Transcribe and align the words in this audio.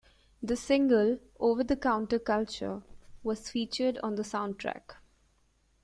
The 0.41 0.55
single 0.55 1.19
"Over 1.39 1.63
the 1.63 1.75
Counter 1.77 2.17
Culture" 2.17 2.81
was 3.21 3.51
featured 3.51 3.99
on 3.99 4.15
the 4.15 4.23
soundtrack. 4.23 4.95